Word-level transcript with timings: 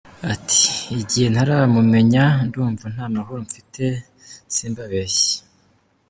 Ati" 0.33 0.63
Igihe 1.01 1.27
ntaramumenya 1.33 2.25
ndumva 2.47 2.85
nta 2.93 3.05
mahoro 3.15 3.39
mfite, 3.47 3.83
simbabeshya". 4.53 5.37